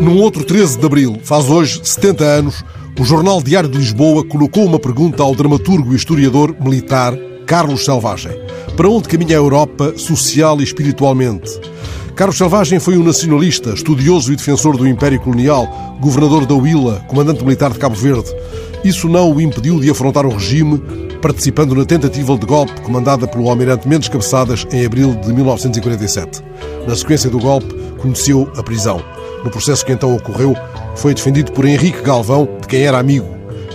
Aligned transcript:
Num 0.00 0.16
outro 0.16 0.42
13 0.44 0.78
de 0.78 0.86
abril, 0.86 1.20
faz 1.22 1.50
hoje 1.50 1.78
70 1.84 2.24
anos, 2.24 2.64
o 2.98 3.04
Jornal 3.04 3.42
Diário 3.42 3.68
de 3.68 3.76
Lisboa 3.76 4.24
colocou 4.24 4.64
uma 4.64 4.78
pergunta 4.78 5.22
ao 5.22 5.34
dramaturgo 5.34 5.92
e 5.92 5.96
historiador 5.96 6.56
militar 6.58 7.14
Carlos 7.46 7.84
Selvagem. 7.84 8.32
Para 8.74 8.88
onde 8.88 9.10
caminha 9.10 9.36
a 9.36 9.42
Europa 9.42 9.92
social 9.98 10.58
e 10.58 10.64
espiritualmente? 10.64 11.50
Carlos 12.16 12.38
Selvagem 12.38 12.80
foi 12.80 12.96
um 12.96 13.04
nacionalista, 13.04 13.74
estudioso 13.74 14.32
e 14.32 14.36
defensor 14.36 14.74
do 14.78 14.88
Império 14.88 15.20
Colonial, 15.20 15.68
governador 16.00 16.46
da 16.46 16.54
Huila, 16.54 17.04
comandante 17.06 17.44
militar 17.44 17.70
de 17.70 17.78
Cabo 17.78 17.94
Verde. 17.94 18.34
Isso 18.82 19.06
não 19.06 19.30
o 19.30 19.38
impediu 19.38 19.78
de 19.78 19.90
afrontar 19.90 20.24
o 20.24 20.32
regime, 20.32 20.82
participando 21.20 21.74
na 21.74 21.84
tentativa 21.84 22.38
de 22.38 22.46
golpe 22.46 22.80
comandada 22.80 23.28
pelo 23.28 23.50
almirante 23.50 23.86
Mendes 23.86 24.08
Cabeçadas 24.08 24.66
em 24.72 24.82
abril 24.86 25.14
de 25.16 25.30
1947. 25.30 26.42
Na 26.88 26.96
sequência 26.96 27.28
do 27.28 27.38
golpe, 27.38 27.74
conheceu 27.98 28.50
a 28.56 28.62
prisão. 28.62 29.19
No 29.44 29.50
processo 29.50 29.84
que 29.84 29.92
então 29.92 30.14
ocorreu, 30.14 30.54
foi 30.94 31.14
defendido 31.14 31.52
por 31.52 31.64
Henrique 31.64 32.02
Galvão, 32.02 32.48
de 32.60 32.68
quem 32.68 32.82
era 32.82 32.98
amigo. 32.98 33.28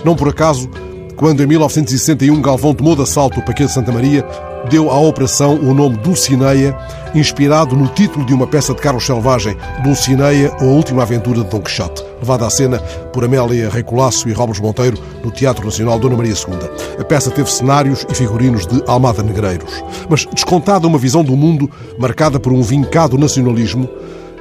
Não 0.04 0.14
por 0.14 0.28
acaso, 0.28 0.68
quando 1.16 1.42
em 1.42 1.46
1961 1.46 2.40
Galvão 2.40 2.74
tomou 2.74 2.94
de 2.94 3.02
assalto 3.02 3.40
o 3.40 3.44
Paquete 3.44 3.72
Santa 3.72 3.90
Maria, 3.90 4.24
deu 4.68 4.90
à 4.90 4.98
operação 4.98 5.54
o 5.54 5.72
nome 5.72 5.96
Dulcineia, 5.96 6.76
inspirado 7.14 7.76
no 7.76 7.88
título 7.88 8.24
de 8.24 8.34
uma 8.34 8.46
peça 8.46 8.74
de 8.74 8.80
Carlos 8.80 9.06
Selvagem, 9.06 9.56
Dulcineia 9.82 10.54
ou 10.60 10.70
a 10.70 10.72
Última 10.72 11.02
Aventura 11.02 11.42
de 11.42 11.48
Dom 11.48 11.60
Quixote, 11.60 12.04
levada 12.20 12.46
à 12.46 12.50
cena 12.50 12.78
por 13.12 13.24
Amélia 13.24 13.70
Recolasso 13.70 14.28
e 14.28 14.32
Robles 14.32 14.60
Monteiro 14.60 14.98
no 15.24 15.30
Teatro 15.30 15.64
Nacional 15.64 15.98
Dona 15.98 16.16
Maria 16.16 16.34
II. 16.34 17.00
A 17.00 17.04
peça 17.04 17.30
teve 17.30 17.50
cenários 17.50 18.06
e 18.10 18.14
figurinos 18.14 18.66
de 18.66 18.82
Almada 18.86 19.22
Negreiros. 19.22 19.82
Mas, 20.08 20.26
descontada 20.26 20.86
uma 20.86 20.98
visão 20.98 21.24
do 21.24 21.36
mundo 21.36 21.70
marcada 21.98 22.38
por 22.38 22.52
um 22.52 22.62
vincado 22.62 23.16
nacionalismo, 23.16 23.88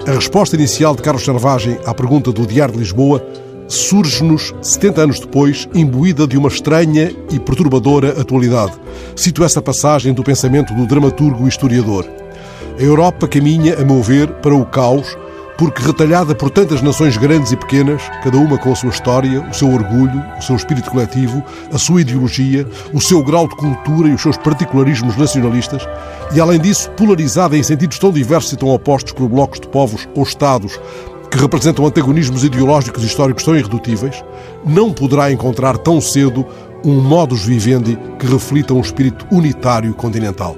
a 0.08 0.12
resposta 0.12 0.56
inicial 0.56 0.96
de 0.96 1.02
Carlos 1.02 1.24
Selvagem 1.26 1.80
à 1.84 1.94
pergunta 1.94 2.32
do 2.32 2.46
Diário 2.46 2.74
de 2.74 2.80
Lisboa 2.80 3.26
surge-nos 3.68 4.54
70 4.62 5.02
anos 5.02 5.20
depois, 5.20 5.68
imbuída 5.74 6.28
de 6.28 6.38
uma 6.38 6.48
estranha 6.48 7.12
e 7.32 7.40
perturbadora 7.40 8.22
atualidade. 8.22 8.74
Cito 9.16 9.44
essa 9.44 9.60
passagem 9.60 10.14
do 10.14 10.24
pensamento 10.24 10.76
do 10.76 10.86
dramaturgo 10.86 11.46
e 11.46 11.50
historiador. 11.50 12.06
A 12.78 12.82
Europa 12.84 13.28
caminha, 13.28 13.80
a 13.80 13.84
meu 13.84 14.04
ver, 14.04 14.30
para 14.34 14.54
o 14.54 14.64
caos, 14.66 15.18
porque 15.58 15.82
retalhada 15.82 16.36
por 16.36 16.50
tantas 16.50 16.82
nações 16.82 17.16
grandes 17.18 17.52
e 17.52 17.56
pequenas, 17.56 18.02
cada 18.24 18.38
uma 18.38 18.58
com 18.58 18.72
a 18.72 18.76
sua 18.76 18.90
história, 18.90 19.42
o 19.50 19.54
seu 19.54 19.72
orgulho, 19.72 20.24
o 20.38 20.42
seu 20.42 20.56
espírito 20.56 20.92
coletivo, 20.92 21.44
a 21.72 21.78
sua 21.78 22.02
ideologia, 22.02 22.68
o 22.94 23.00
seu 23.00 23.24
grau 23.24 23.48
de 23.48 23.56
cultura 23.56 24.10
e 24.10 24.14
os 24.14 24.22
seus 24.22 24.38
particularismos 24.38 25.16
nacionalistas, 25.16 25.88
e 26.34 26.40
além 26.40 26.60
disso 26.60 26.90
polarizada 26.92 27.58
em 27.58 27.64
sentidos 27.64 28.00
tão 28.00 28.12
diversos 28.12 28.54
e 28.54 28.58
tão 28.58 28.70
opostos 28.70 29.14
por 29.14 29.30
blocos 29.30 29.60
de 29.60 29.68
povos 29.68 30.08
ou 30.14 30.24
Estados 30.24 30.80
que 31.32 31.38
representam 31.38 31.86
antagonismos 31.86 32.44
ideológicos 32.44 33.04
e 33.04 33.08
históricos 33.08 33.44
tão 33.44 33.56
irredutíveis, 33.56 34.24
não 34.66 34.94
poderá 34.94 35.32
encontrar 35.32 35.78
tão 35.78 36.00
cedo 36.00 36.46
um 36.84 37.02
modus 37.02 37.44
vivendi 37.44 37.98
que 38.20 38.28
reflita 38.28 38.74
um 38.74 38.80
espírito 38.80 39.26
unitário 39.32 39.94
continental. 39.94 40.56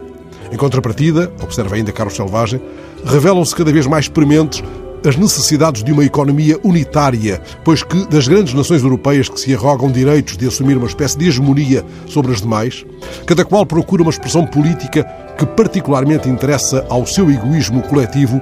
Em 0.51 0.57
contrapartida, 0.57 1.31
observa 1.41 1.75
ainda 1.75 1.91
Carlos 1.91 2.15
Selvagem, 2.15 2.61
revelam-se 3.05 3.55
cada 3.55 3.71
vez 3.71 3.85
mais 3.85 4.07
prementes 4.07 4.63
as 5.05 5.15
necessidades 5.15 5.83
de 5.83 5.91
uma 5.91 6.03
economia 6.03 6.59
unitária, 6.63 7.41
pois 7.63 7.83
que 7.83 8.05
das 8.07 8.27
grandes 8.27 8.53
nações 8.53 8.83
europeias 8.83 9.29
que 9.29 9.39
se 9.39 9.53
arrogam 9.53 9.91
direitos 9.91 10.37
de 10.37 10.47
assumir 10.47 10.77
uma 10.77 10.87
espécie 10.87 11.17
de 11.17 11.27
hegemonia 11.27 11.85
sobre 12.07 12.31
as 12.31 12.41
demais, 12.41 12.85
cada 13.25 13.45
qual 13.45 13.65
procura 13.65 14.01
uma 14.01 14.11
expressão 14.11 14.45
política 14.45 15.03
que 15.37 15.45
particularmente 15.45 16.29
interessa 16.29 16.85
ao 16.89 17.05
seu 17.05 17.29
egoísmo 17.29 17.81
coletivo 17.83 18.41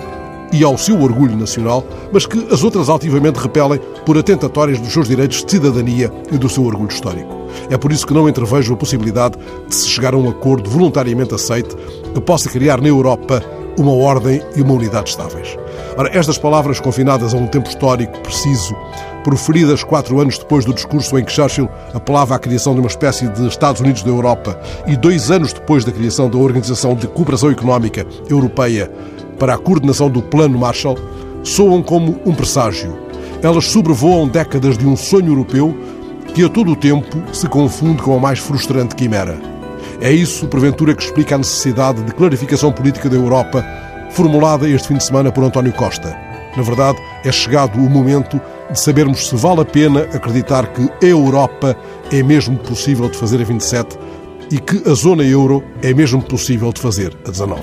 e 0.51 0.63
ao 0.63 0.77
seu 0.77 1.01
orgulho 1.01 1.35
nacional, 1.35 1.85
mas 2.13 2.25
que 2.25 2.47
as 2.51 2.63
outras 2.63 2.87
altivamente 2.87 3.39
repelem 3.39 3.79
por 4.05 4.17
atentatórias 4.17 4.79
dos 4.79 4.93
seus 4.93 5.07
direitos 5.07 5.43
de 5.43 5.51
cidadania 5.51 6.11
e 6.31 6.37
do 6.37 6.47
seu 6.47 6.63
orgulho 6.63 6.89
histórico. 6.89 7.45
É 7.69 7.77
por 7.77 7.91
isso 7.91 8.05
que 8.05 8.13
não 8.13 8.29
entrevejo 8.29 8.73
a 8.73 8.77
possibilidade 8.77 9.37
de 9.67 9.75
se 9.75 9.87
chegar 9.87 10.13
a 10.13 10.17
um 10.17 10.29
acordo 10.29 10.69
voluntariamente 10.69 11.33
aceite 11.33 11.75
que 12.13 12.21
possa 12.21 12.49
criar 12.49 12.79
na 12.81 12.87
Europa 12.87 13.43
uma 13.77 13.91
ordem 13.91 14.41
e 14.55 14.61
uma 14.61 14.73
unidade 14.73 15.09
estáveis. 15.09 15.57
Ora, 15.97 16.09
estas 16.17 16.37
palavras 16.37 16.79
confinadas 16.79 17.33
a 17.33 17.37
um 17.37 17.47
tempo 17.47 17.69
histórico 17.69 18.19
preciso, 18.19 18.75
proferidas 19.23 19.83
quatro 19.83 20.19
anos 20.19 20.37
depois 20.37 20.65
do 20.65 20.73
discurso 20.73 21.17
em 21.17 21.23
que 21.23 21.31
Churchill 21.31 21.69
apelava 21.93 22.35
à 22.35 22.39
criação 22.39 22.73
de 22.73 22.79
uma 22.79 22.89
espécie 22.89 23.27
de 23.27 23.47
Estados 23.47 23.81
Unidos 23.81 24.03
da 24.03 24.09
Europa 24.09 24.59
e 24.85 24.95
dois 24.95 25.31
anos 25.31 25.51
depois 25.53 25.83
da 25.83 25.91
criação 25.91 26.29
da 26.29 26.37
Organização 26.37 26.95
de 26.95 27.07
Cooperação 27.07 27.51
Económica 27.51 28.05
Europeia 28.29 28.91
para 29.39 29.55
a 29.55 29.57
coordenação 29.57 30.09
do 30.09 30.21
Plano 30.21 30.57
Marshall, 30.57 30.97
soam 31.43 31.81
como 31.83 32.19
um 32.25 32.33
presságio. 32.33 32.97
Elas 33.41 33.65
sobrevoam 33.65 34.27
décadas 34.27 34.77
de 34.77 34.87
um 34.87 34.95
sonho 34.95 35.27
europeu 35.27 35.75
que 36.33 36.43
a 36.43 36.49
todo 36.49 36.71
o 36.71 36.75
tempo 36.75 37.17
se 37.33 37.47
confunde 37.47 38.01
com 38.01 38.15
a 38.15 38.19
mais 38.19 38.39
frustrante 38.39 38.95
quimera. 38.95 39.54
É 40.01 40.11
isso, 40.11 40.47
porventura, 40.47 40.93
que 40.93 41.03
explica 41.03 41.35
a 41.35 41.37
necessidade 41.37 42.03
de 42.03 42.13
clarificação 42.13 42.71
política 42.71 43.09
da 43.09 43.15
Europa, 43.15 43.65
formulada 44.11 44.69
este 44.69 44.89
fim 44.89 44.97
de 44.97 45.03
semana 45.03 45.31
por 45.31 45.43
António 45.43 45.73
Costa. 45.73 46.15
Na 46.55 46.63
verdade, 46.63 46.97
é 47.23 47.31
chegado 47.31 47.77
o 47.77 47.89
momento 47.89 48.39
de 48.71 48.79
sabermos 48.79 49.27
se 49.27 49.35
vale 49.35 49.61
a 49.61 49.65
pena 49.65 50.01
acreditar 50.13 50.67
que 50.67 50.89
a 51.05 51.09
Europa 51.09 51.77
é 52.11 52.23
mesmo 52.23 52.57
possível 52.57 53.09
de 53.09 53.17
fazer 53.17 53.41
a 53.41 53.43
27 53.43 53.97
e 54.51 54.59
que 54.59 54.89
a 54.89 54.93
zona 54.93 55.23
euro 55.23 55.63
é 55.81 55.93
mesmo 55.93 56.21
possível 56.21 56.71
de 56.71 56.81
fazer 56.81 57.15
a 57.25 57.31
19. 57.31 57.61